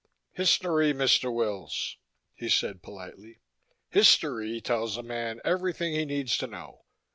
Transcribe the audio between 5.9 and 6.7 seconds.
he needs to